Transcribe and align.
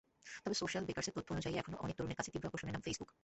তবে 0.43 0.55
সোশ্যাল 0.61 0.83
বেকার্সের 0.87 1.15
তথ্য 1.17 1.29
অনুযায়ী, 1.33 1.55
এখনো 1.61 1.75
অনেক 1.85 1.95
তরুণের 1.97 2.17
কাছে 2.19 2.31
তীব্র 2.33 2.47
আকর্ষণের 2.49 2.73
নাম 2.75 2.83
ফেসবুক। 2.87 3.09